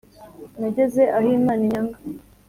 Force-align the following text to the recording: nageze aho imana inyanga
nageze 0.59 1.01
aho 1.15 1.27
imana 1.39 1.61
inyanga 1.65 1.97